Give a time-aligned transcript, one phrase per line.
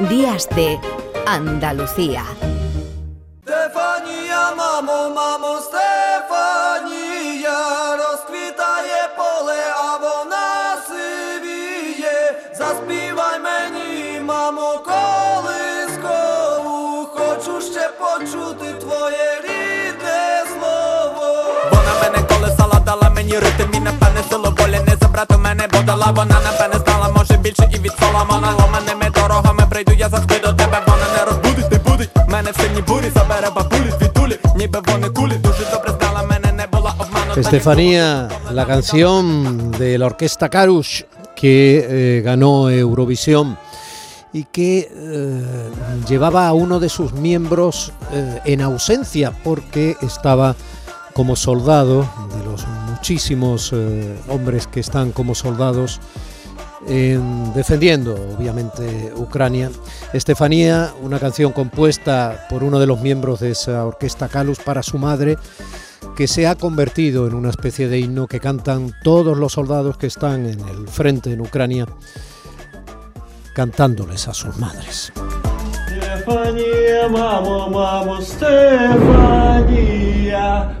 [0.00, 0.78] Días de
[1.26, 2.22] Andalucía.
[3.42, 7.56] Стефанія, мамо, мамо, Стефанія,
[7.96, 12.34] розквітає поле, а вона сивіє.
[12.58, 16.68] Заспівай мені, мамо, колискову,
[17.06, 21.26] хочу ще почути твоє рідне слово.
[21.70, 26.40] Вона мене колесала, дала мені ритм і напевне силу волі не забрати мене бодала Вона
[26.44, 29.45] напевне знала, може більше і від Соломона Ломаними дорогами прийду, я
[37.36, 41.02] Estefanía, la canción de la orquesta Karush
[41.34, 41.86] que
[42.18, 43.58] eh, ganó Eurovisión
[44.32, 45.42] y que eh,
[46.08, 50.56] llevaba a uno de sus miembros eh, en ausencia porque estaba
[51.12, 53.72] como soldado de los muchísimos
[54.28, 56.00] hombres que están como soldados
[56.88, 59.70] en- defendiendo obviamente Ucrania.
[60.12, 64.98] Estefanía, una canción compuesta por uno de los miembros de esa orquesta Kalus para su
[64.98, 65.36] madre,
[66.15, 70.07] que se ha convertido en una especie de himno que cantan todos los soldados que
[70.07, 71.87] están en el frente en Ucrania,
[73.53, 75.11] cantándoles a sus madres.
[76.21, 79.51] Стефанія, мамо, мамо, Стефанія,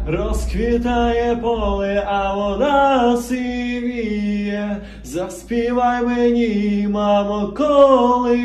[0.07, 4.81] розквітає поле, а вона сивіє.
[5.15, 7.53] Заспівай мені, мамо,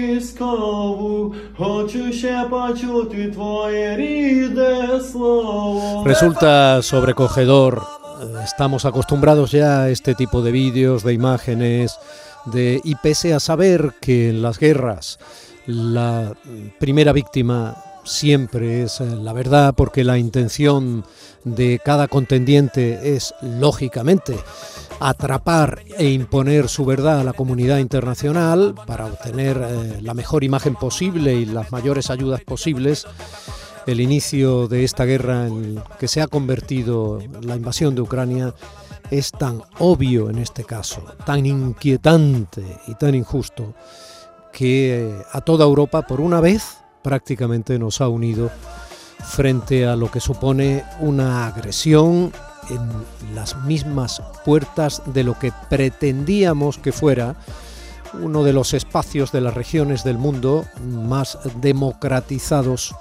[0.06, 6.04] колискову, хочу ще почути твоє рідне слово.
[6.06, 7.82] Resulta sobrecogedor.
[8.22, 11.98] eh, Estamos acostumbrados ya a este tipo de vídeos, de imágenes,
[12.46, 15.18] de y pese a saber que en las guerras
[15.66, 21.05] la mm, primera víctima siempre es eh, la verdad, porque la intención
[21.43, 24.35] de cada contendiente es lógicamente
[24.99, 30.75] atrapar e imponer su verdad a la comunidad internacional para obtener eh, la mejor imagen
[30.75, 33.07] posible y las mayores ayudas posibles.
[33.87, 38.53] El inicio de esta guerra en que se ha convertido la invasión de Ucrania
[39.09, 43.73] es tan obvio en este caso, tan inquietante y tan injusto
[44.53, 48.49] que eh, a toda Europa por una vez prácticamente nos ha unido
[49.23, 52.31] frente a lo que supone una agresión
[52.69, 57.35] en las mismas puertas de lo que pretendíamos que fuera
[58.13, 62.93] uno de los espacios de las regiones del mundo más democratizados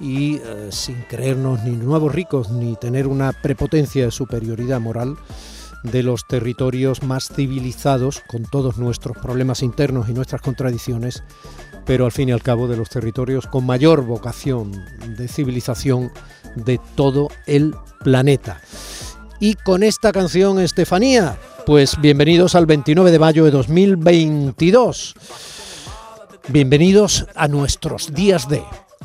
[0.00, 5.16] y eh, sin creernos ni nuevos ricos ni tener una prepotencia de superioridad moral
[5.82, 11.22] de los territorios más civilizados con todos nuestros problemas internos y nuestras contradicciones,
[11.84, 14.72] pero al fin y al cabo de los territorios con mayor vocación
[15.16, 16.10] de civilización
[16.54, 18.60] de todo el planeta.
[19.40, 25.14] Y con esta canción, Estefanía, pues bienvenidos al 29 de mayo de 2022.
[26.48, 28.62] Bienvenidos a nuestros días de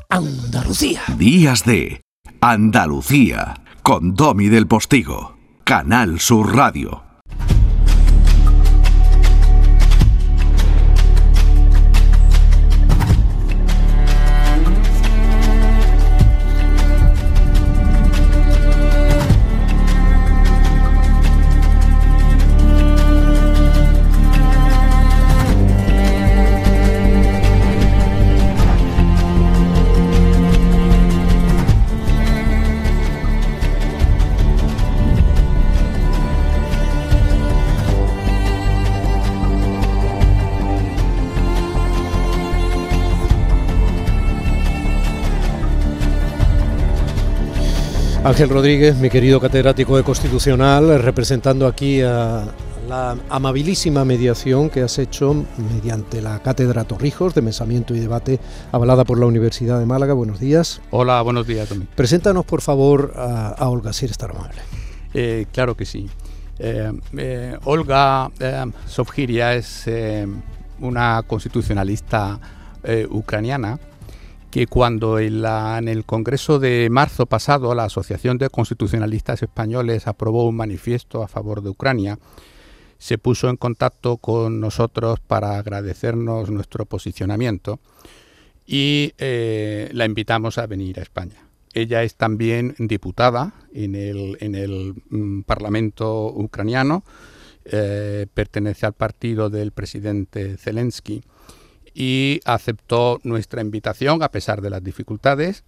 [0.10, 1.02] Andalucía.
[1.18, 2.02] Días de
[2.42, 7.05] Andalucía con Domi del Postigo, Canal Sur Radio.
[48.26, 52.46] Ángel Rodríguez, mi querido catedrático de Constitucional, representando aquí a
[52.90, 58.40] la amabilísima mediación que has hecho mediante la Cátedra Torrijos de Pensamiento y Debate,
[58.72, 60.16] avalada por la Universidad de Málaga.
[60.16, 60.82] Buenos días.
[60.90, 61.86] Hola, buenos días, Domi.
[61.94, 64.60] Preséntanos, por favor, a, a Olga, si eres tan amable.
[65.14, 66.10] Eh, claro que sí.
[66.58, 69.88] Eh, eh, Olga es
[70.80, 72.40] una constitucionalista
[73.12, 73.78] ucraniana
[74.56, 75.44] que cuando en,
[75.90, 81.62] el Congreso de marzo pasado la Asociación de Constitucionalistas Españoles aprobó un manifiesto a favor
[81.62, 82.18] de Ucrania,
[82.98, 87.82] se puso en contacto con nosotros para agradecernos nuestro posicionamiento
[88.66, 91.50] y eh, la invitamos a venir a España.
[91.74, 97.04] Ella es también diputada en el, en el mm, Parlamento ucraniano,
[97.66, 101.24] eh, pertenece al partido del presidente Zelensky
[101.96, 105.64] y aceptó nuestra invitación a pesar de las dificultades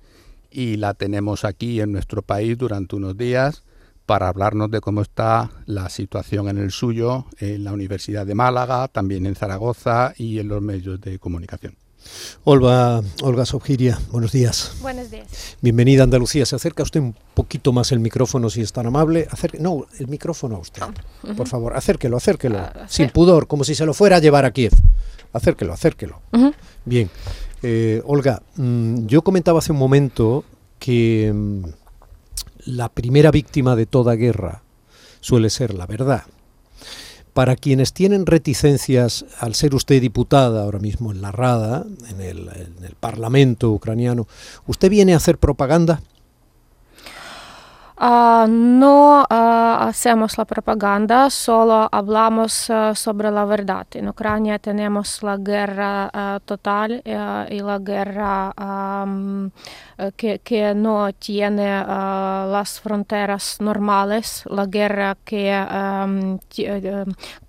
[0.52, 3.64] y la tenemos aquí en nuestro país durante unos días
[4.06, 8.88] para hablarnos de cómo está la situación en el suyo, en la Universidad de Málaga,
[8.90, 11.76] también en Zaragoza y en los medios de comunicación.
[12.44, 14.74] Olga, Olga Sobgiria, buenos días.
[14.82, 15.28] Buenos días.
[15.62, 16.46] Bienvenida a Andalucía.
[16.46, 19.28] Se acerca usted un poquito más el micrófono si es tan amable.
[19.32, 20.82] Acerque, no, el micrófono a usted.
[21.36, 22.60] Por favor, acérquelo, acérquelo.
[22.60, 24.72] Ah, Sin pudor, como si se lo fuera a llevar a Kiev.
[25.34, 26.22] Acérquelo, acérquelo.
[26.32, 26.54] Ujú.
[26.86, 27.10] Bien.
[27.64, 30.46] Eh, Olga, mm, yo comentaba hace un momento
[30.80, 31.66] que mm,
[32.66, 34.64] la primera víctima de toda guerra
[35.20, 36.24] suele ser la verdad.
[37.38, 42.50] Para quienes tienen reticencias al ser usted diputada ahora mismo en la Rada, en el,
[42.50, 44.28] en el Parlamento ucraniano,
[44.66, 46.02] ¿usted viene a hacer propaganda?
[48.00, 53.88] No hacemos la propaganda, solo hablamos sobre la verdad.
[53.94, 58.54] En Ucrania tenemos la guerra total y la guerra
[60.16, 65.50] que, que no tiene las fronteras normales, la guerra que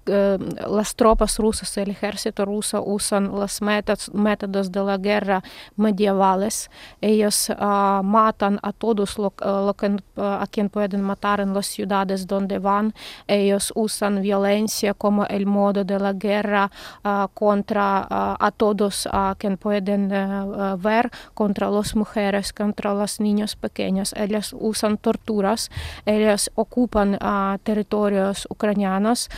[0.09, 5.43] las tropas rusas, el ejército ruso usan los métodos, métodos de la guerra
[5.77, 6.71] medievales.
[7.01, 11.55] Ellos ah, matan a todos lo, ah, lo que, ah, a quien pueden matar en
[11.55, 12.95] las ciudades donde van.
[13.27, 16.71] Ellos usan violencia como el modo de la guerra
[17.05, 23.21] ah, contra ah, a todos a quien pueden eh, ver, contra las mujeres, contra los
[23.21, 24.13] niños pequeños.
[24.17, 25.71] Ellos usan torturas,
[26.07, 27.19] ellos ocupan
[27.63, 29.29] territorios ucranianos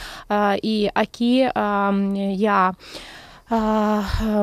[0.60, 1.92] ah, y aquí ah,
[2.36, 2.74] ya ah,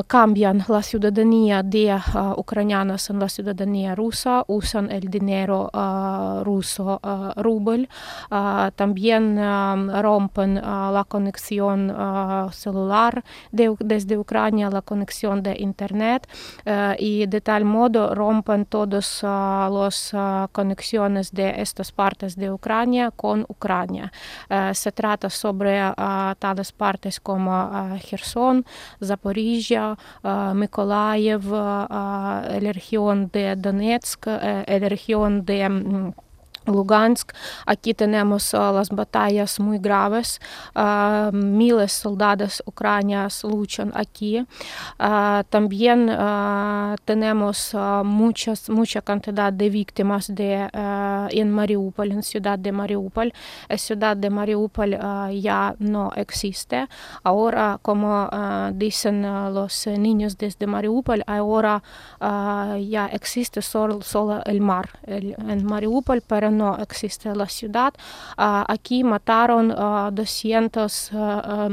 [0.07, 1.97] cambian la ciudadanía de
[2.35, 5.69] ucranianos en la ciudadanía rusa, usan el dinero
[6.43, 6.99] ruso,
[7.37, 7.87] rubel,
[8.75, 9.37] también
[10.01, 11.95] rompen la conexión
[12.51, 16.27] celular de- desde Ucrania, la conexión de Internet
[16.99, 20.13] y de tal modo rompen todas las
[20.51, 24.11] conexiones de estas partes de Ucrania con Ucrania.
[24.73, 25.79] Se trata sobre
[26.39, 28.65] tales partes como Gerson,
[29.01, 33.29] Zaporizhia, ah, Mykolaiv, ah, la región
[35.45, 36.15] de
[36.67, 37.31] Lugansk.
[37.65, 40.39] Aquí tenemos ah, las batallas muy graves.
[40.75, 44.45] Ah, miles soldados ucranianos luchan aquí.
[44.99, 50.69] Ah, también ah, tenemos muchas, mucha cantidad de víctimas de,
[51.31, 53.33] en Mariupol, en ciudad de Mariupol.
[53.69, 54.97] La ciudad de Mariupol
[55.41, 56.87] ya no existe.
[57.23, 58.29] Ahora, como
[58.73, 59.21] dicen
[59.53, 61.81] los niños desde Mariupol, ahora
[62.19, 67.93] ah, ya existe solo, solo el mar el- en Mariupol, pero no existe la ciudad.
[68.35, 71.69] Aquí mataron ah, 200, ah, ah,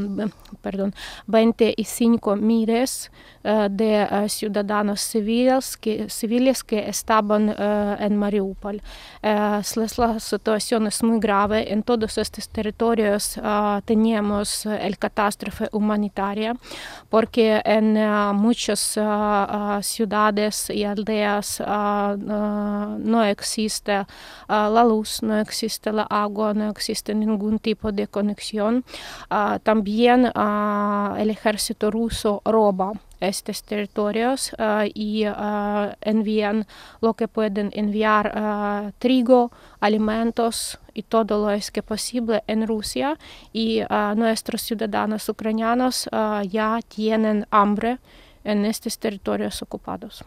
[0.63, 0.95] perdón,
[1.27, 3.11] 25 miles
[3.71, 7.55] de ciudadanos civiles que, civiles que estaban
[8.01, 8.81] en Mariupol.
[9.21, 11.71] La situación es muy grave.
[11.71, 13.39] En todos estos territorios
[13.85, 16.55] teníamos eh, el catástrofe humanitaria
[17.11, 17.95] porque en
[18.35, 18.99] muchas
[19.83, 24.07] ciudades y aldeas no existe
[24.75, 28.85] la luz, no existe la agua, no existe ningún tipo de conexión.
[29.31, 35.25] Ah, también ah, el ejército ruso roba estos territorios ah, y
[36.03, 36.67] envían
[37.01, 39.51] lo que pueden enviar trigo,
[39.81, 43.19] alimentos y todo lo es que posible en Rusia
[43.53, 43.81] y
[44.17, 46.09] nuestros ciudadanos ucranianos
[46.51, 47.99] ya tienen hambre
[48.45, 50.25] en estos territorios ocupados.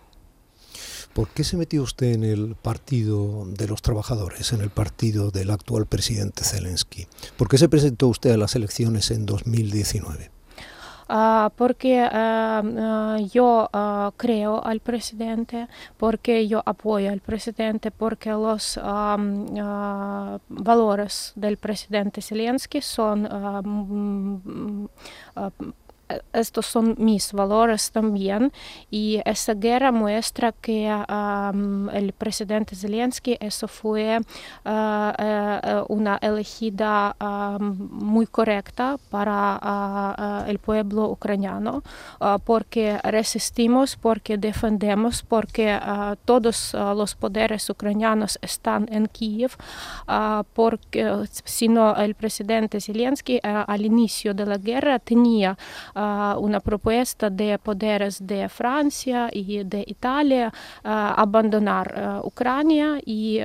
[1.17, 5.49] ¿Por qué se metió usted en el partido de los trabajadores, en el partido del
[5.49, 7.07] actual presidente Zelensky?
[7.37, 10.29] ¿Por qué se presentó usted a las elecciones en 2019?
[11.09, 13.67] Ah, porque ah, ah, yo
[14.15, 18.79] creo al presidente, porque yo apoyo al presidente, porque los
[20.49, 24.85] valores del presidente Zelensky son mm,
[25.35, 25.49] eh,
[26.33, 28.51] estos son mis valores también.
[28.89, 30.87] Y esa guerra muestra que
[31.93, 34.19] el presidente Zelensky eso fue
[34.65, 37.15] ah, eh, eh, una elegida
[37.59, 41.83] muy correcta para ah, ah, el pueblo ucraniano
[42.19, 45.79] ah, porque resistimos, porque defendemos, porque
[46.25, 49.51] todos los poderes ucranianos están en Kiev,
[50.53, 55.57] porque si no el presidente Zelensky al inicio de la guerra tenía
[56.39, 63.41] una propuesta de poderes de Francia y de Italia abandonar Ucrania y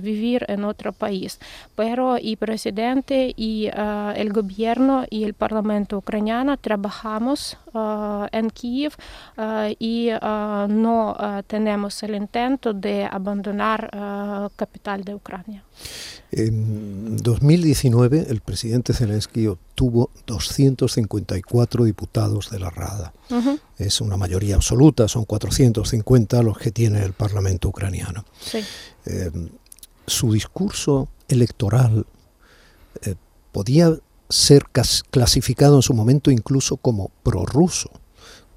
[0.00, 1.38] vivir en otro país.
[1.74, 7.56] Pero el presidente y el gobierno y el parlamento ucraniano trabajamos
[8.32, 8.92] en Kiev
[9.78, 10.10] y
[10.68, 15.62] no tenemos el intento de abandonar ah, capital de Ucrania.
[16.30, 23.14] En 2019 el presidente Zelensky obtuvo 254 diputados de la Rada.
[23.78, 28.24] Es una mayoría absoluta, son 450 los que tiene el Parlamento ucraniano.
[29.06, 29.30] Eh,
[30.06, 32.04] su discurso electoral
[33.02, 33.14] eh,
[33.52, 33.96] podía
[34.28, 34.64] ser
[35.10, 37.90] clasificado en su momento incluso como prorruso,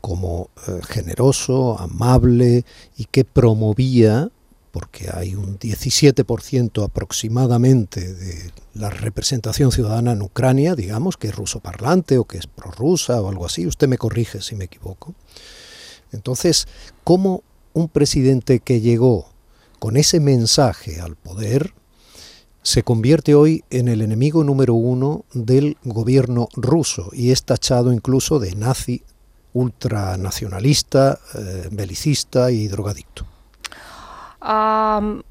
[0.01, 2.65] como eh, generoso, amable
[2.98, 4.32] y que promovía
[4.77, 11.62] porque hay un 17% aproximadamente de la representación ciudadana en Ucrania, digamos, que es ruso
[11.62, 13.65] parlante o que es prorrusa o algo así.
[13.65, 15.15] Usted me corrige si me equivoco.
[16.12, 16.67] Entonces,
[17.03, 17.41] ¿cómo
[17.74, 19.31] un presidente que llegó
[19.79, 21.74] con ese mensaje al poder
[22.62, 28.38] se convierte hoy en el enemigo número uno del gobierno ruso y es tachado incluso
[28.38, 29.01] de nazi,
[29.53, 33.25] ultranacionalista, eh, belicista y drogadicto?
[34.48, 35.24] Um,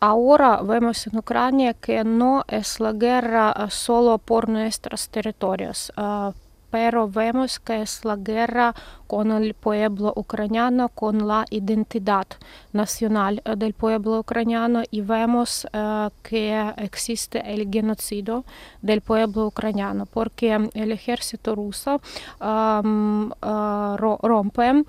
[0.00, 5.92] ahora vemos en Ucrania que no es la guerra solo por nuestros territorios.
[5.98, 6.32] Uh,
[6.76, 8.74] pero vemos que es la guerra
[9.06, 12.26] con el pueblo ucraniano, con la identidad
[12.72, 18.44] nacional eh, del pueblo ucraniano y vemos uh, que existe el genocidio
[18.82, 22.00] del pueblo ucraniano porque el ejército ruso
[22.40, 24.84] um, uh, rompe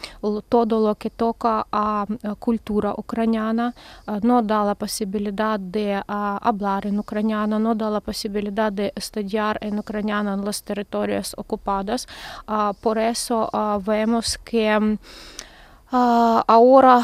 [0.50, 2.06] todo lo que toca a
[2.39, 3.74] cultura ucraniana,
[4.08, 9.58] uh, no da la posibilidad de hablar en ucraniano, no da la posibilidad de estudiar
[9.62, 11.34] en ucraniano en los territorios
[12.81, 13.50] por eso
[13.84, 14.98] vemos que
[15.89, 17.01] ahora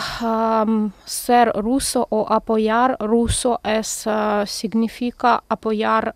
[1.06, 4.06] ser ruso o apoyar ruso es,
[4.46, 6.16] significa apoyar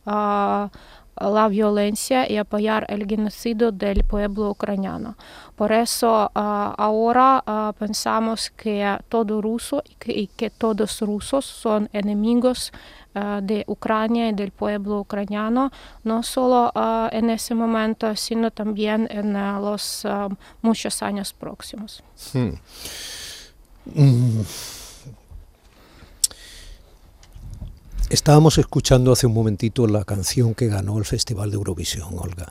[1.19, 5.15] la violencia y apoyar el genocidio del pueblo ucraniano.
[5.55, 7.43] Por eso ahora
[7.79, 12.71] pensamos que todo ruso y que, y que todos rusos son enemigos
[13.17, 15.71] Eh, de Ucrania y del pueblo ucraniano,
[16.03, 16.71] no solo
[17.11, 20.05] en ese momento, sino también en los
[20.61, 22.03] muchos años próximos.
[22.33, 22.53] Hmm.
[23.95, 24.43] Mm.
[28.09, 32.47] Estábamos escuchando hace un momentito la canción que ganó el Festival de Eurovisión, Olga.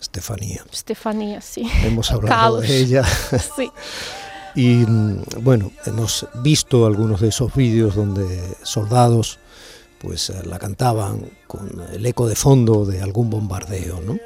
[0.00, 0.64] Estefanía.
[0.72, 1.68] Estefanía, sí.
[1.82, 3.04] Hemos hablado de ella.
[3.56, 3.70] sí.
[4.54, 9.40] Y mm, bueno, hemos visto algunos de esos vídeos donde soldados
[9.98, 14.16] pues eh, la cantaban con el eco de fondo de algún bombardeo, ¿no?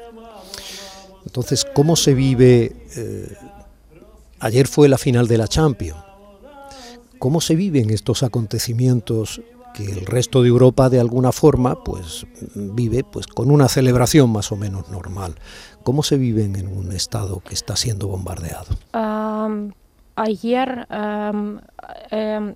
[1.25, 2.75] Entonces, ¿cómo se vive?
[2.95, 3.33] Eh,
[4.39, 6.03] ayer fue la final de la Champions.
[7.17, 9.41] ¿Cómo se viven estos acontecimientos
[9.73, 14.51] que el resto de Europa de alguna forma pues vive pues con una celebración más
[14.51, 15.35] o menos normal?
[15.83, 18.75] ¿Cómo se viven en un estado que está siendo bombardeado?
[20.19, 21.59] ayer, um,
[22.11, 22.53] eh,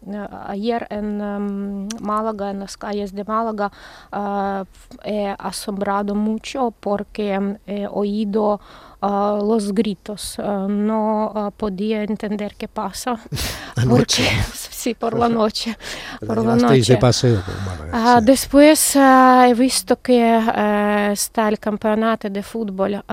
[0.47, 3.71] ayer en um, Málaga, en las calles de Málaga,
[4.11, 4.65] uh,
[5.03, 8.59] he asombrado mucho porque he oído
[9.03, 10.37] uh, los gritos.
[10.39, 13.19] Uh, no podía entender qué pasa.
[13.89, 15.77] porque, sí, por la noche.
[16.25, 16.97] Por la noche.
[16.97, 18.25] Paseo por Málaga, sí.
[18.25, 23.03] Después he visto que está el campeonato de fútbol.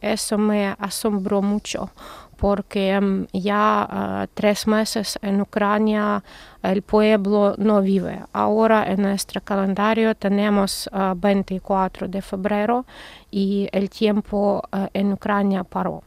[0.00, 1.90] Eso me asombró mucho
[2.36, 3.00] porque
[3.32, 6.22] ya uh, tres meses en Ucrania
[6.62, 8.20] el pueblo no vive.
[8.32, 12.84] Ahora en nuestro calendario tenemos uh, 24 de febrero
[13.30, 14.62] y el tiempo
[14.92, 16.02] en Ucrania paró.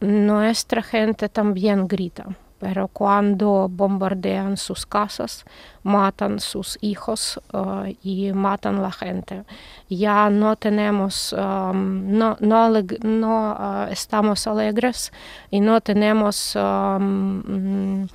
[0.00, 2.26] nuestra gente también grita
[2.60, 5.44] pero cuando bombardean sus casas,
[5.82, 9.44] matan sus hijos uh, y matan la gente.
[9.88, 15.10] Ya no tenemos, um, no, no, uh, estamos alegres
[15.50, 18.06] y no tenemos um,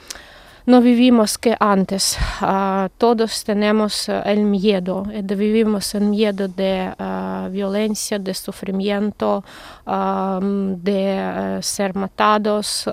[0.65, 2.17] no vivimos que antes.
[2.41, 9.43] Uh, todos tenemos uh, el miedo, eh, vivimos el miedo de uh, violencia, de sufrimiento,
[9.85, 12.89] de ser matados.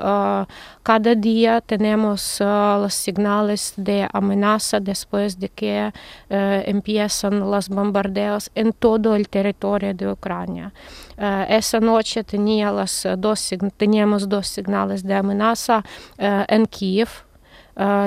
[0.82, 5.90] cada día tenemos los señales de amenaza después de que
[6.28, 10.70] empiezan los bombardeos en todo el territorio de Ucrania.
[11.48, 13.06] esa noche teníamos
[14.28, 15.82] dos señales de amenaza
[16.18, 17.08] en Kiev,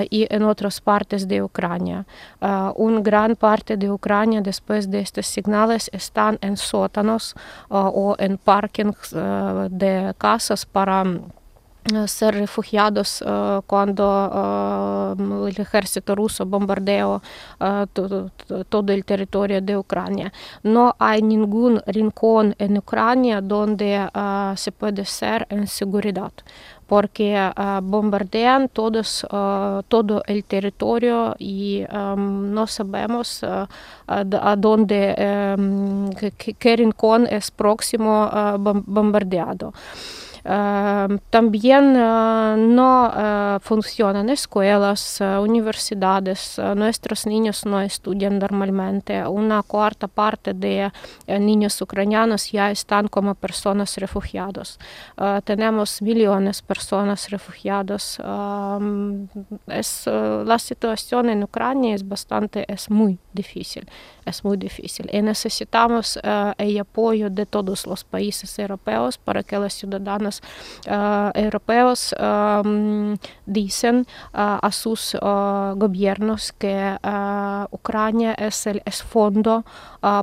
[0.09, 2.05] y en otras partes de Ucrania.
[2.41, 7.35] Uh, una gran parte de Ucrania después de estos señales están en sótanos
[7.69, 9.15] uh, o en parkings
[9.69, 11.03] de casas para
[12.07, 17.21] ser refugiados uh, cuando uh, el ejército ruso bombardeó
[17.59, 20.33] uh, todo, el territorio de Ucrania.
[20.63, 24.09] No hay ningún rincón en Ucrania donde
[24.55, 26.31] se puede ser en seguridad
[26.87, 27.51] porque
[27.81, 29.25] bombardean todos,
[29.87, 38.29] todo el territorio y um, no sabemos a dónde, um, qué, qué, rincón es próximo
[38.85, 39.73] bombardeado.
[40.45, 49.25] También no funcionan escuelas, universidades, nuestros niños no estudian normalmente.
[49.27, 50.91] Una cuarta parte de
[51.27, 54.77] niños ucranianos ya están como personas refugiados.
[55.45, 58.19] tenemos millones de personas refugiadas.
[59.67, 63.89] es, la situación en Ucrania es bastante, es muy difícil,
[64.25, 65.09] es muy difícil.
[65.11, 66.19] Y necesitamos
[66.57, 70.34] el apoyo de todos los países europeos para que los ciudadanos
[70.87, 76.97] uh, europeos um, dicen uh, a sus uh, gobiernos que
[77.71, 79.63] Ucrania es el es fondo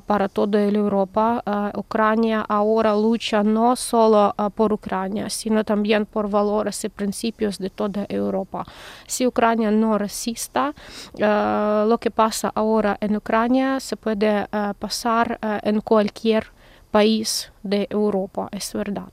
[0.06, 1.42] para toda Europa.
[1.76, 8.06] Ucrania ahora lucha no solo por Ucrania, sino también por valores y principios de toda
[8.08, 8.64] Europa.
[9.06, 10.72] Si Ucrania no resista,
[11.18, 14.46] lo que pasa ahora en Ucrania se puede
[14.78, 16.46] pasar en cualquier
[16.90, 19.12] país de Europa, es verdad.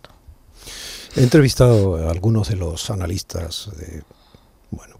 [1.15, 4.03] He entrevistado a algunos de los analistas de
[4.69, 4.97] bueno,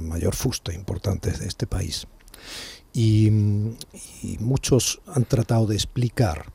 [0.00, 2.06] mayor fusta importantes de este país
[2.92, 3.28] y,
[4.22, 6.46] y, muchos han tratado de explicar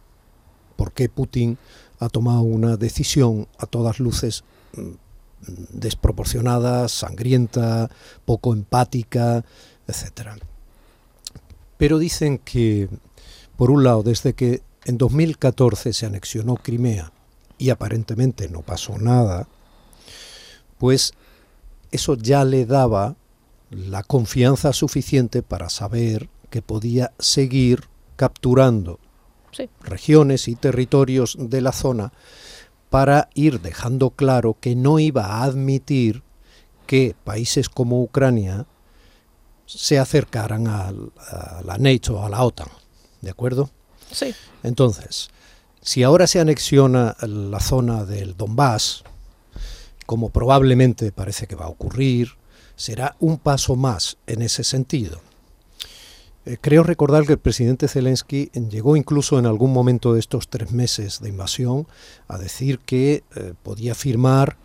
[0.75, 1.57] por qué Putin
[1.99, 4.91] ha tomado una decisión a todas luces mm,
[5.71, 7.89] desproporcionada, sangrienta,
[8.25, 9.43] poco empática,
[9.87, 10.41] etc.
[11.77, 12.89] Pero dicen que,
[13.57, 17.11] por un lado, desde que en 2014 se anexionó Crimea,
[17.59, 19.47] y aparentemente no pasó nada,
[20.79, 21.13] pues
[21.91, 23.15] eso ya le daba
[23.69, 27.83] la confianza suficiente para saber que podía seguir
[28.15, 28.99] capturando
[29.51, 29.69] sí.
[29.81, 32.11] regiones y territorios de la zona
[32.89, 36.23] para ir dejando claro que no iba a admitir
[36.87, 38.65] que países como Ucrania
[39.67, 42.69] se acercaran a, a la NATO, a la OTAN.
[43.21, 43.69] ¿De acuerdo?
[44.11, 44.33] Sí.
[44.63, 45.29] Entonces,
[45.81, 49.03] si ahora se anexiona la zona del Donbass,
[50.05, 52.31] como probablemente parece que va a ocurrir,
[52.75, 55.21] será un paso más en ese sentido.
[56.45, 60.71] Eh, creo recordar que el presidente Zelensky llegó incluso en algún momento de estos tres
[60.71, 61.87] meses de invasión
[62.27, 64.57] a decir que eh, podía afirmar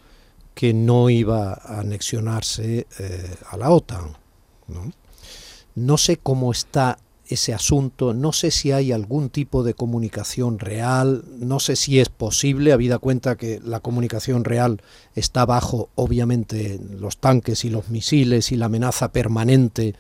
[0.55, 4.17] que no iba a anexionarse eh, a la OTAN.
[4.69, 4.93] ¿no?
[5.75, 11.25] no sé cómo está ese asunto, no sé si hay algún tipo de comunicación real,
[11.39, 14.83] no sé si es posible, habida cuenta que la comunicación real
[15.15, 19.95] está bajo, obviamente, los tanques y los misiles y la amenaza permanente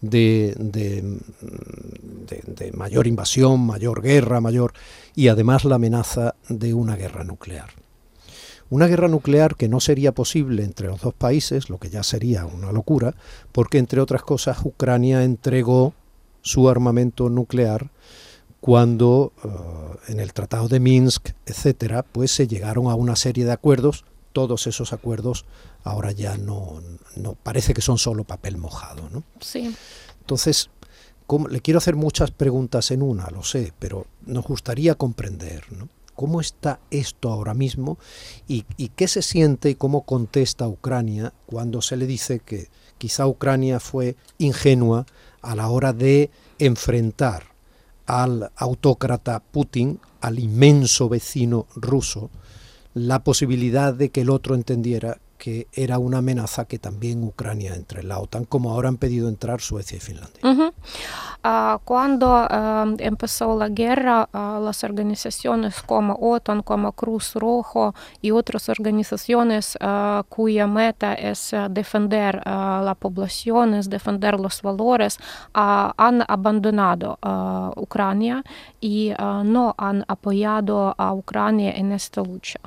[0.00, 1.18] de, de,
[2.46, 4.72] de, mayor invasión, mayor guerra, mayor
[5.14, 7.68] y además la amenaza de una guerra nuclear.
[8.70, 12.46] Una guerra nuclear que no sería posible entre los dos países, lo que ya sería
[12.46, 13.14] una locura,
[13.52, 15.92] porque entre otras cosas Ucrania entregó
[16.42, 17.90] su armamento nuclear
[18.60, 23.52] cuando uh, en el Tratado de Minsk, etcétera, pues se llegaron a una serie de
[23.52, 24.04] acuerdos.
[24.32, 25.46] Todos esos acuerdos
[25.82, 26.80] ahora ya no,
[27.16, 29.24] no parece que son solo papel mojado, ¿no?
[29.40, 29.74] Sí.
[30.20, 30.70] Entonces,
[31.26, 35.88] ¿cómo, le quiero hacer muchas preguntas en una, lo sé, pero nos gustaría comprender, ¿no?
[36.14, 37.98] ¿Cómo está esto ahora mismo
[38.46, 43.26] y, y qué se siente y cómo contesta Ucrania cuando se le dice que quizá
[43.26, 45.06] Ucrania fue ingenua
[45.42, 47.44] a la hora de enfrentar
[48.06, 52.30] al autócrata Putin, al inmenso vecino ruso,
[52.94, 58.02] la posibilidad de que el otro entendiera que era una amenaza que también Ucrania entre
[58.02, 60.40] en la OTAN, como ahora han pedido entrar Suecia y Finlandia.
[60.42, 60.70] Uh -huh.
[60.70, 68.68] uh, cuando uh, empezó la guerra, las organizaciones como OTAN, como Cruz Rojo y otras
[68.68, 69.78] organizaciones
[70.28, 75.18] cuya meta es defender la población, es defender los valores,
[75.54, 77.18] han abandonado
[77.76, 78.44] Ucrania
[78.80, 79.12] y
[79.44, 82.60] no han apoyado a Ucrania en esta lucha.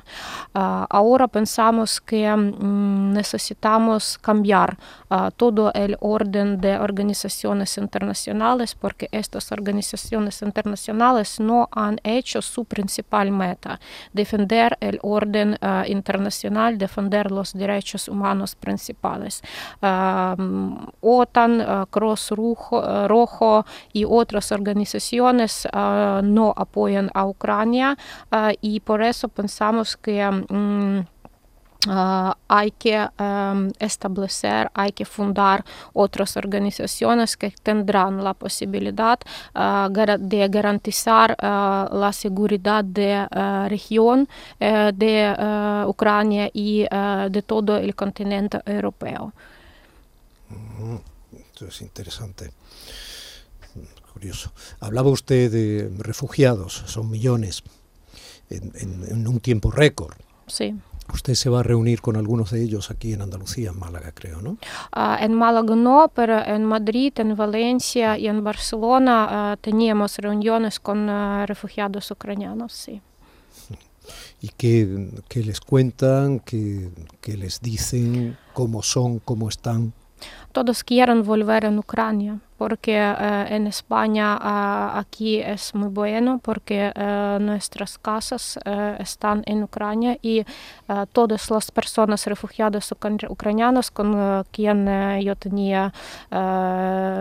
[0.98, 2.26] ahora pensamos que
[2.64, 4.76] necesitamos cambiar
[5.10, 12.64] uh, todo el orden de organizaciones internacionales porque estas organizaciones internacionales no han hecho su
[12.64, 13.80] principal meta,
[14.12, 19.42] defender el orden uh, internacional, defender los derechos humanos principales.
[19.82, 27.96] Uh, OTAN, Cross Rojo, Rojo, y otras organizaciones no apoyan a Ucrania
[28.60, 31.04] y por eso pensamos que um,
[31.88, 39.18] ah, hay que em, establecer, hay que fundar otras organizaciones que tendrán la posibilidad
[39.54, 44.28] ah, de garantizar ah, la seguridad de la región
[44.60, 45.34] eh, de
[45.86, 46.86] Ucrania y
[47.30, 49.32] de todo el continente europeo.
[51.32, 52.50] Esto es interesante.
[54.12, 54.52] Curioso.
[54.80, 57.62] Hablaba usted de refugiados, son millones,
[58.50, 60.14] en, en- en un tiempo récord.
[60.46, 60.74] Sí.
[61.12, 64.40] Usted se va a reunir con algunos de ellos aquí en Andalucía, en Málaga, creo,
[64.40, 64.56] ¿no?
[64.92, 70.80] Ah, en Málaga no, pero en Madrid, en Valencia y en Barcelona ah, teníamos reuniones
[70.80, 73.02] con ah, refugiados ucranianos, sí.
[74.40, 76.90] ¿Y qué, qué les cuentan, qué,
[77.20, 79.92] qué les dicen, cómo son, cómo están?
[80.54, 84.38] Todos quieren volver en Ucrania porque eh, en España
[84.96, 90.44] aquí es muy bueno porque eh, nuestras casas eh, están en Ucrania y
[91.12, 94.86] todas las personas refugiadas ucra- ucranianos con quien
[95.22, 95.92] yo tenía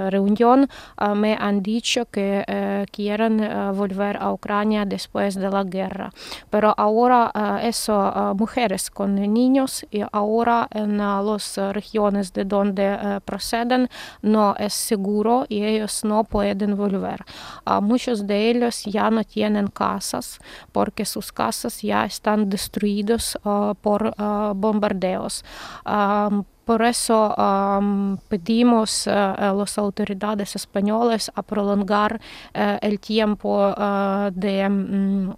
[0.10, 0.67] reunión
[1.15, 2.43] me han dicho que
[2.91, 3.38] quieren
[3.74, 6.12] volver a Ucrania después de la guerra.
[6.50, 13.90] Pero ahora ah, eso, mujeres con niños y ahora en las regiones de donde proceden
[14.22, 17.24] no es seguro y ellos no pueden volver.
[17.66, 20.40] Ah, muchos de ellos ya no tienen casas
[20.72, 25.44] porque sus casas ya están destruidas ah, por ah, bombardeos.
[25.86, 32.22] Am, por eso am, pedimos eh, a las autoridades españolas a prolongar
[32.54, 35.34] eh, el tiempo eh, de mm,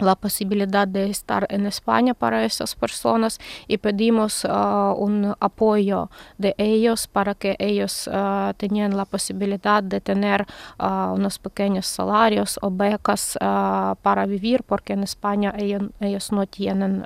[0.00, 6.54] la posibilidad de estar en España para esas personas y pedimos ah, un apoyo de
[6.58, 10.46] ellos para que ellos ah, tengan la posibilidad de tener
[10.78, 17.04] ah, unos pequeños salarios o becas para vivir porque en España ellos, ellos no tienen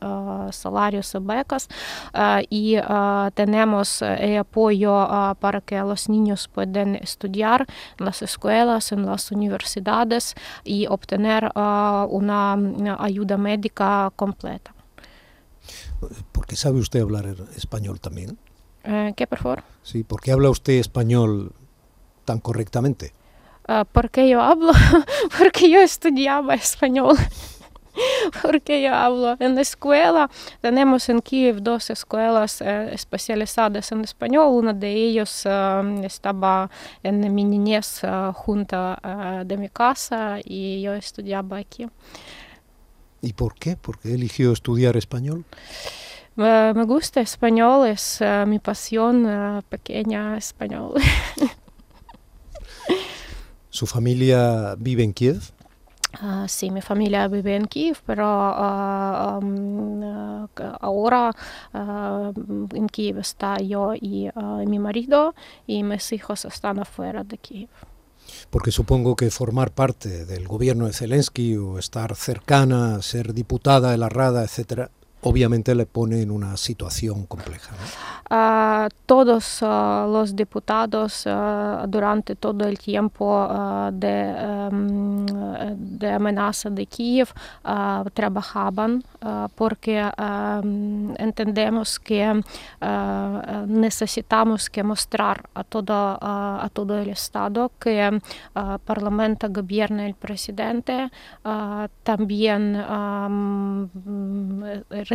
[0.51, 1.69] salarios o becas
[2.51, 2.77] y
[3.35, 5.09] tenemos el apoyo
[5.41, 7.67] para que los niños puedan estudiar
[7.99, 12.57] en las escuelas, en las universidades y obtener una
[12.89, 14.75] ayuda médica completa.
[16.33, 18.39] Porque sabe usted hablar español también.
[18.85, 19.63] Eh, ¿Qué, por favor?
[19.83, 21.53] Sí, ¿por qué habla usted español
[22.25, 23.13] tan correctamente?
[23.67, 24.73] Ah, ¿Por qué yo hablo?
[25.39, 27.17] Porque yo estudiaba español.
[28.43, 30.29] Porque yo hablo en la escuela.
[30.61, 34.49] Tenemos en Kiev dos escuelas eh, especializadas en español.
[34.53, 36.69] Una de ellas ah, estaba
[37.03, 38.97] en mi niñez ah, junto
[39.45, 41.87] de mi casa y yo estudiaba aquí.
[43.25, 43.77] ¿Y por qué?
[43.77, 45.47] ¿Por qué eligió estudiar español?
[46.37, 50.93] Eh, me gusta español, es eh, mi pasión eh, pequeña español.
[53.71, 55.41] ¿Su familia vive en Kiev?
[56.21, 61.33] Ah, sí, mi familia vive en Kiev, pero am, ah, que ahora
[61.73, 62.31] ah,
[62.75, 64.29] en Kiev está yo y
[64.67, 65.35] mi marido
[65.67, 67.71] y mis hijos están afuera de Kiev.
[68.51, 73.99] Porque supongo que formar parte del gobierno de Zelensky o estar cercana, ser diputada de
[73.99, 74.91] la Rada, etcétera,
[75.25, 77.73] obviamente le pone en una situación compleja.
[77.73, 78.15] ¿no?
[78.31, 83.49] Ah, todos ah, los diputados ah, durante todo el tiempo
[83.93, 84.31] de,
[84.71, 85.27] em,
[85.77, 87.29] de amenaza de Kiev
[88.15, 89.03] trabajaban
[89.55, 92.43] porque mm, entendemos que
[93.67, 98.21] necesitamos que mostrar a todo, a todo el Estado que
[98.55, 101.11] ah, Parlamento gobierna el presidente,
[102.03, 103.29] también ah,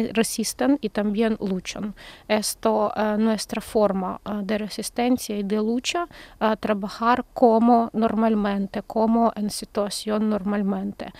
[0.01, 1.95] mm, resisten y también luchan.
[2.27, 6.07] Esto eh, nuestra forma eh, de resistencia y de lucha,
[6.39, 11.11] eh, trabajar como normalmente, como en situación normalmente.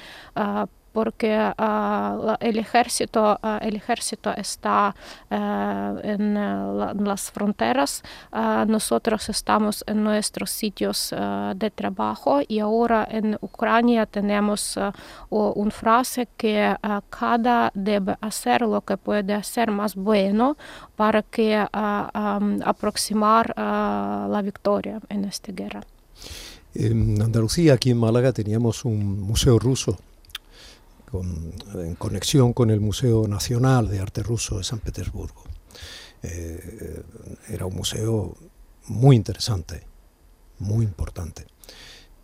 [0.89, 4.93] Eh, porque eh, la- el, ejército, eh, el ejército está
[5.29, 5.35] eh,
[6.03, 8.01] en, eh, la- en las fronteras,
[8.33, 14.91] eh, nosotros estamos en nuestros sitios eh, de trabajo y ahora en Ucrania tenemos eh,
[15.29, 16.77] una frase que eh,
[17.09, 20.57] cada debe hacer lo que puede hacer más bueno
[20.95, 21.67] para que eh,
[22.65, 23.61] aproximar eh,
[24.29, 25.81] la victoria en esta guerra.
[26.75, 29.97] En Andalucía, aquí en Málaga, teníamos un museo ruso
[31.09, 35.43] con- en conexión con el Museo Nacional de Arte Ruso de San Petersburgo.
[36.23, 37.03] Eh,
[37.49, 38.35] era un museo
[38.87, 39.83] muy interesante,
[40.59, 41.45] muy importante.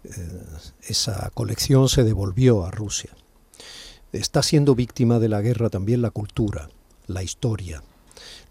[0.04, 0.44] Eh,
[0.88, 3.12] esa colección se devolvió a Rusia.
[4.12, 6.70] Está siendo víctima de la guerra también la cultura,
[7.08, 7.84] la historia,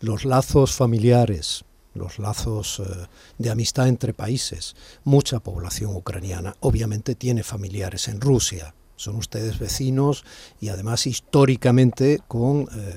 [0.01, 3.07] los lazos familiares, los lazos eh,
[3.39, 4.75] de amistad entre países.
[5.05, 8.75] Mucha población ucraniana obviamente tiene familiares en Rusia.
[8.97, 10.25] Son ustedes vecinos
[10.61, 12.95] y además históricamente con eh,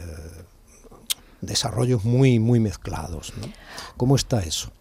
[1.41, 3.33] desarrollos muy, muy mezclados.
[3.37, 3.47] ¿no?
[3.95, 4.71] ¿Cómo está eso?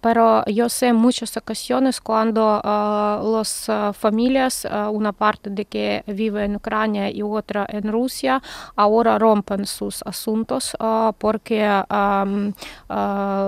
[0.00, 6.44] Pero yo sé muchas ocasiones cuando uh, las uh, familias, una parte de que vive
[6.44, 8.42] en Ucrania y otra en Rusia,
[8.76, 10.76] ahora rompen sus asuntos
[11.18, 11.64] porque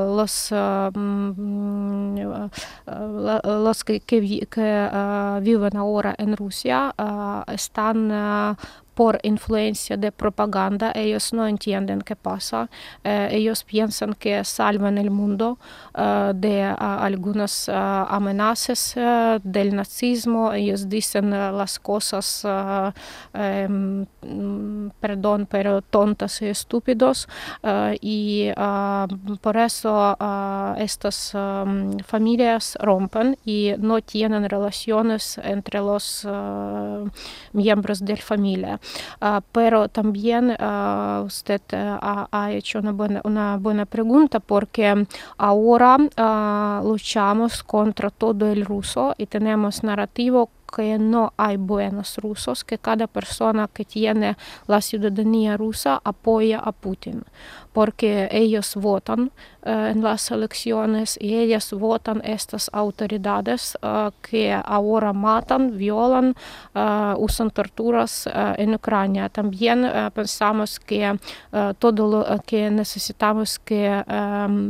[0.06, 0.50] los,
[3.44, 4.88] los que, que, que
[5.42, 6.94] viven ahora en Rusia
[7.48, 8.56] están
[8.96, 12.70] por influencia de propaganda, ellos no entienden qué pasa,
[13.04, 15.58] eh, ellos piensan que salvan el mundo
[15.94, 18.94] uh, de uh, algunas amenazas
[19.42, 22.42] del nazismo, ellos dicen las cosas,
[23.34, 24.06] um,
[24.98, 27.28] perdón, pero tontas y estúpidos,
[28.00, 28.50] y
[29.42, 30.16] por eso
[30.78, 36.26] estas um, familias rompen y no tienen relaciones entre los
[37.52, 38.80] miembros de la familia.
[39.52, 45.06] Pero también usted ha, hecho una buena, una buena pregunta porque
[45.38, 45.98] ahora
[46.82, 53.06] luchamos contra todo el ruso y tenemos narrativo que no hay buenos rusos, que cada
[53.06, 54.36] persona que tiene
[54.66, 57.22] la ciudadanía rusa apoya a Putin,
[57.72, 59.30] porque ellos votan
[59.64, 66.34] uh, en las elecciones y ellos votan estas autoridades uh, que ahora matan, violan,
[66.74, 69.28] uh, usan torturas en Ucrania.
[69.28, 71.18] También pensamos que
[71.78, 74.02] todo lo que necesitamos que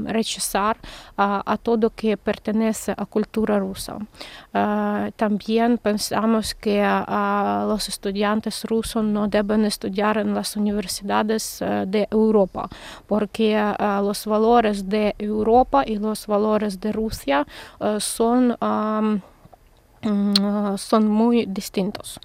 [0.07, 0.77] rechazar
[1.17, 3.99] a todo que pertenece a cultura rusa.
[5.17, 5.96] también pensamos
[6.61, 12.69] que uh, los estudiantes rusos no deben estudiar en las universidades uh, de Europa,
[13.07, 17.47] porque uh, los valores de Europa y los valores de Rusia
[17.99, 18.57] son...
[20.77, 22.21] son muy distintos.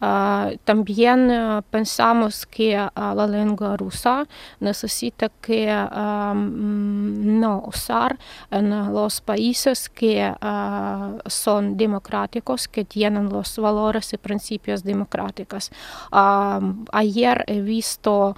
[0.00, 4.26] Ah, también ah, pensamos que ah, la lengua rusa
[4.60, 8.18] necesita que mm, no usar
[8.50, 10.32] en los países que
[11.26, 15.70] son democráticos, que tienen los valores y principios democráticos.
[16.92, 18.34] ayer he visto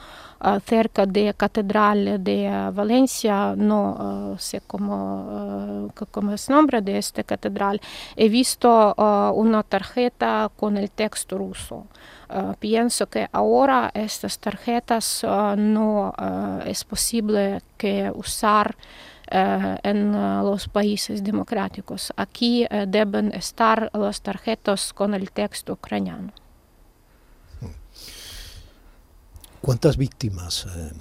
[0.65, 7.81] cerca de Catedral de Valencia, no sé cómo, cómo es nombre de esta catedral,
[8.17, 11.87] he visto una tarjeta con el texto ruso.
[12.59, 15.25] pienso que ahora estas tarjetas
[15.57, 16.13] no
[16.65, 18.77] es posible que usar
[19.31, 22.13] en los países democráticos.
[22.17, 26.33] Aquí deben estar las tarjetas con el texto ucraniano.
[29.67, 30.93] ¿Cuántas víctimas eh,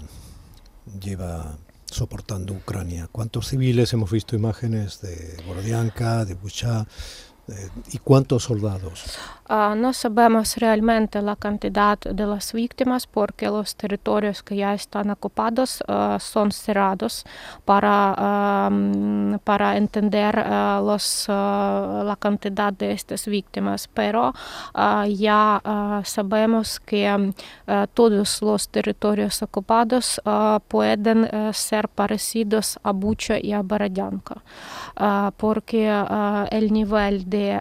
[0.99, 3.07] lleva soportando Ucrania?
[3.11, 6.87] ¿Cuántos civiles hemos visto imágenes de Borodianka, de Bucha,
[7.91, 9.03] ¿Y cuántos soldados?
[9.47, 15.11] Uh, no sabemos realmente la cantidad de las víctimas porque los territorios que ya están
[15.11, 17.25] ocupados uh, son cerrados
[17.63, 23.87] para, um, para entender uh, los, la cantidad de estas víctimas.
[23.93, 24.33] Pero
[25.07, 25.61] ya
[26.03, 27.33] sabemos que
[27.93, 30.21] todos los territorios ocupados
[30.67, 34.41] pueden ser parecidos a Bucha y a Borodianka
[35.37, 35.87] porque
[36.51, 37.59] el nivel de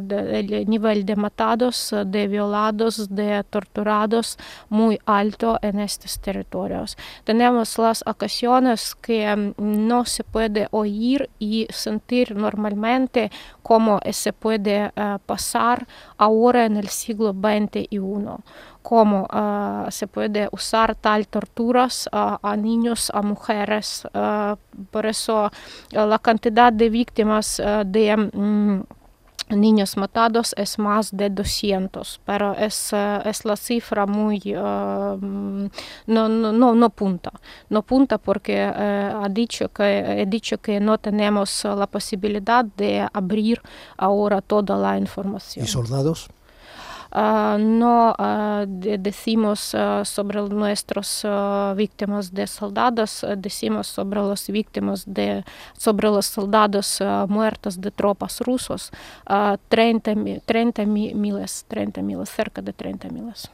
[0.00, 4.38] de, el nivel de matados, de violados, de torturados
[4.68, 6.96] muy alto en estos territorios.
[7.24, 13.30] Tenemos las ocasiones que no se puede oír y sentir normalmente
[13.62, 14.92] cómo se puede
[15.26, 15.86] pasar
[16.16, 17.88] ahora en el siglo XXI
[18.84, 24.06] cómo uh, se puede usar tal torturas uh, a niños, a mujeres.
[24.12, 24.56] Uh,
[24.90, 25.50] por eso
[25.90, 28.82] la cantidad de víctimas de um,
[29.50, 32.92] niños matados es más de 200, pero es,
[33.24, 34.40] es la cifra muy...
[34.54, 35.18] no,
[36.06, 37.32] no, no, no punta.
[37.68, 43.60] No punta porque ha dicho que, he dicho que no tenemos la posibilidad de abrir
[43.96, 45.64] ahora toda la información.
[45.64, 46.28] ¿Y soldados?
[47.14, 51.24] Uh, no uh, de decimos uh, sobre nuestros
[51.76, 55.44] víctimas de soldados, decimos sobre las víctimas de,
[55.78, 58.90] sobre los soldados muertos de tropas rusos,
[59.68, 63.50] 30, 30 miles, 30 miles, cerca de 30 miles.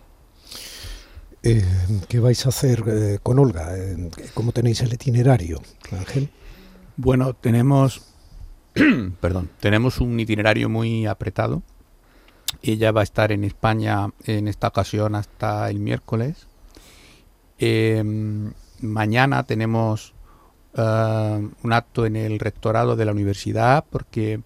[1.43, 1.65] Eh,
[2.09, 3.77] ¿Qué vais a hacer eh, con Olga?
[3.77, 6.29] Eh, ¿Cómo tenéis el itinerario, Ángel?
[6.97, 8.03] Bueno, tenemos,
[9.21, 11.63] perdón, tenemos un itinerario muy apretado
[12.63, 16.47] ella va a estar en España en esta ocasión hasta el miércoles.
[17.59, 20.15] Em, mañana tenemos
[20.75, 24.41] eh, un acto en el rectorado de la universidad porque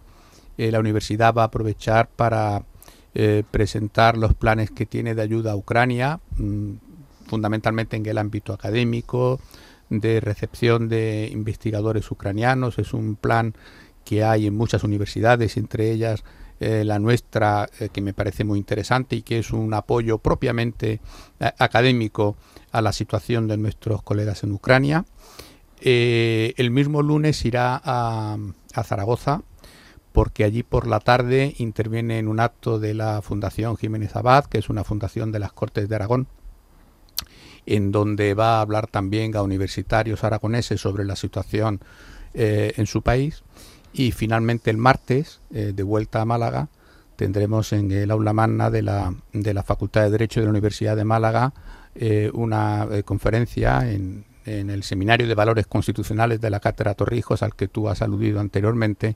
[0.59, 2.65] eh, la universidad va a aprovechar para
[3.15, 6.21] eh, presentar los planes que tiene de ayuda a Ucrania.
[6.37, 6.75] Mm,
[7.27, 9.41] fundamentalmente en el ámbito académico,
[9.91, 12.79] de recepción de investigadores ucranianos.
[12.79, 13.55] Es un plan
[14.05, 16.25] que hay en muchas universidades, entre ellas
[16.61, 21.01] eh, la nuestra, eh, que me parece muy interesante y que es un apoyo propiamente
[21.41, 22.37] eh, académico
[22.71, 25.05] a la situación de nuestros colegas en Ucrania.
[25.81, 28.39] el mismo lunes irá a,
[28.85, 29.43] Zaragoza
[30.13, 34.59] porque allí por la tarde interviene en un acto de la Fundación Jiménez Abad, que
[34.59, 36.29] es una fundación de las Cortes de Aragón,
[37.67, 41.81] en donde va a hablar también a universitarios aragoneses sobre la situación
[42.33, 43.43] en su país.
[43.97, 46.69] Y finalmente el martes, eh, de vuelta a Málaga,
[47.15, 50.97] tendremos en el aula magna de la, de la Facultad de Derecho de la Universidad
[50.97, 51.55] de Málaga
[51.95, 57.45] eh, una eh, conferencia en, en, el Seminario de Valores Constitucionales de la Cátedra Torrijos,
[57.45, 59.15] al que tú has aludido anteriormente,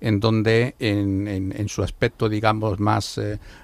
[0.00, 3.20] en donde en, en, su aspecto, digamos, más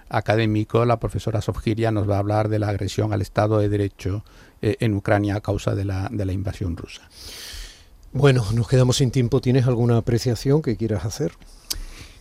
[0.09, 4.25] académico, la profesora Sofgiria nos va a hablar de la agresión al Estado de Derecho
[4.63, 7.03] en Ucrania a causa de la, de la invasión rusa.
[8.13, 9.41] Bueno, nos quedamos sin tiempo.
[9.41, 11.33] ¿Tienes alguna apreciación que quieras hacer?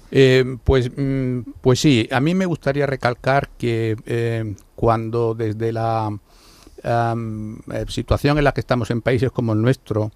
[0.09, 6.17] Eh, pues, mm, pues sí, a mí me gustaría recalcar que eh, cuando desde la
[6.83, 10.11] eh, situación en la que estamos en países como el nuestro,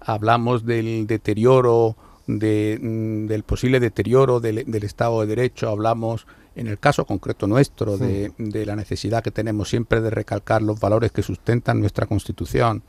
[0.00, 6.78] hablamos del deterioro, de, mm, del posible deterioro del, Estado de Derecho, hablamos en el
[6.78, 11.22] caso concreto nuestro de, de la necesidad que tenemos siempre de recalcar los valores que
[11.22, 12.82] sustentan nuestra Constitución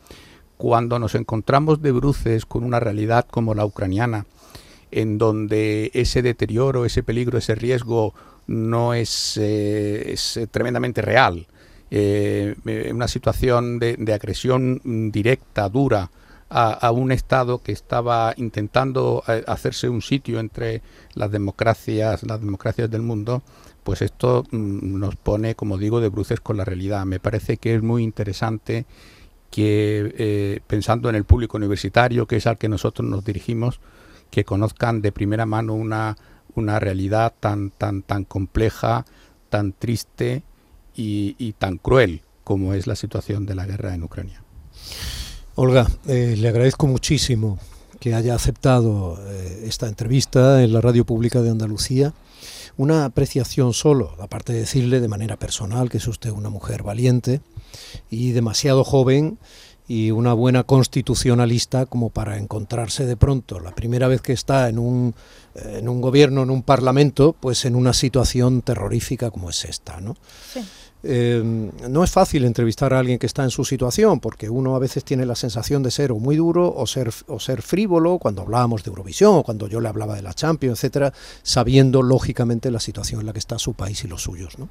[0.57, 4.25] cuando nos encontramos de bruces con una realidad como la ucraniana,
[4.91, 8.13] en donde ese deterioro, ese peligro, ese riesgo
[8.47, 11.47] no es, eh, eh, tremendamente real.
[11.89, 12.55] Eh,
[12.91, 16.09] una situación de, agresión directa, dura,
[16.49, 20.83] a, un Estado que estaba intentando hacerse un sitio entre
[21.15, 23.41] las democracias, las democracias del mundo,
[23.83, 27.05] pues esto mm, nos pone, como digo, de bruces con la realidad.
[27.05, 28.85] Me parece que es muy interesante
[29.53, 33.79] que eh, pensando en el público universitario, que es al que nosotros nos dirigimos,
[34.31, 36.17] que conozcan de primera mano una,
[36.55, 39.05] una realidad tan, tan, tan compleja,
[39.51, 40.41] tan triste
[40.95, 44.41] y, tan cruel como es la situación de la guerra en Ucrania.
[45.53, 47.59] Olga, eh, le agradezco muchísimo
[47.99, 52.11] que haya aceptado eh, esta entrevista en la Radio Pública de Andalucía.
[52.75, 57.41] Una apreciación solo, aparte de decirle de manera personal que es usted una mujer valiente,
[58.09, 59.38] y demasiado joven
[59.88, 64.79] y una buena constitucionalista como para encontrarse de pronto, la primera vez que está en
[64.79, 65.13] un,
[65.55, 70.15] en un gobierno, en un parlamento, pues en una situación terrorífica como es esta, ¿no?
[71.05, 74.79] Em, no es fácil entrevistar a alguien que está en su situación, porque uno a
[74.79, 78.41] veces tiene la sensación de ser o muy duro o ser, o ser frívolo, cuando
[78.41, 81.13] hablábamos de Eurovisión o cuando yo le hablaba de la Champions, etcétera,
[81.43, 84.57] sabiendo lógicamente la situación en la que está su país y los suyos.
[84.57, 84.69] ¿no?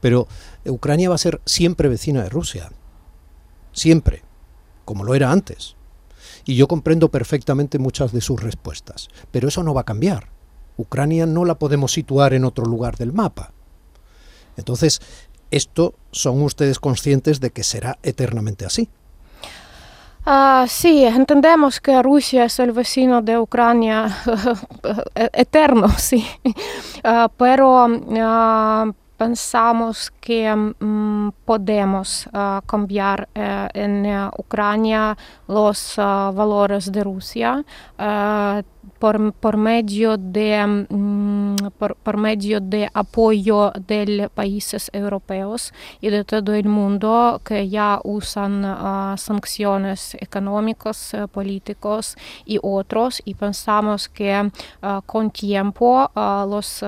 [0.00, 0.26] Pero
[0.66, 2.72] Ucrania va a ser siempre vecina de Rusia,
[3.72, 4.24] siempre,
[4.84, 5.76] como lo era antes.
[6.44, 10.30] Y yo comprendo perfectamente muchas de sus respuestas, pero eso no va a cambiar.
[10.76, 13.52] Ucrania no la podemos situar en otro lugar del mapa.
[14.56, 15.00] Entonces,
[15.50, 18.88] ¿Esto son ustedes conscientes de que será eternamente así?
[20.28, 24.14] Uh, sí, entendemos que Rusia es el vecino de Ucrania
[25.32, 32.28] eterno, sí, uh, pero uh, pensamos que um, podemos
[32.66, 34.06] cambiar en
[34.36, 35.16] Ucrania
[35.48, 37.64] los valores de Rusia
[38.98, 46.24] por, por, medio de, mm, por, por, medio de apoyo de países europeos y de
[46.24, 54.08] todo el mundo que ya usan uh, sanciones económicas, uh, políticos y otros y pensamos
[54.08, 54.50] que
[54.82, 56.84] uh, con tiempo los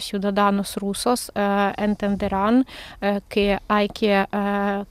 [0.00, 1.32] ciudadanos rusos
[1.76, 2.66] entenderán
[3.28, 4.26] que hay que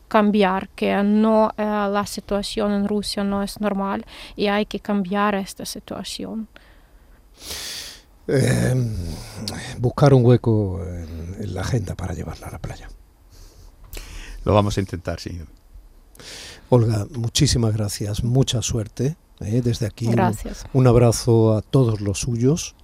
[0.08, 5.65] cambiar, que no la situación en Rusia no es normal y hay que cambiar esta
[5.65, 6.47] situación.
[8.27, 8.93] Em,
[9.79, 12.89] buscar un hueco en, la agenda para llevarla a la playa.
[14.43, 15.41] Lo vamos a intentar, sí.
[16.69, 19.15] Olga, muchísimas gracias, mucha suerte.
[19.41, 19.61] ¿eh?
[19.63, 20.65] desde aquí gracias.
[20.73, 22.75] Un, abrazo a todos los suyos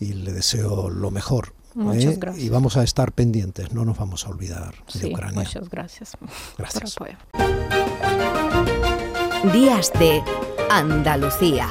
[0.00, 1.54] y le deseo lo mejor.
[1.74, 2.16] Muchas ¿eh?
[2.18, 2.44] gracias.
[2.44, 5.40] Y vamos a estar pendientes, no nos vamos a olvidar de Ucrania.
[5.40, 6.12] Muchas gracias.
[6.56, 6.96] Gracias.
[9.52, 10.22] Días de
[10.70, 11.68] Andalucía.